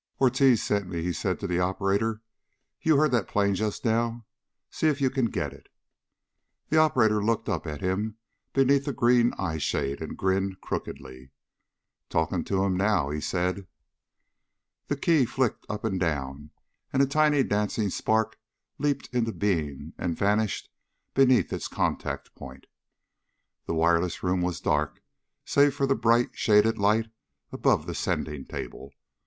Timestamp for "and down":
15.83-16.49